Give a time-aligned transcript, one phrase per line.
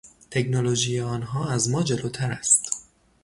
[0.31, 2.71] تکنولوژی آنها از ما جلوتر است.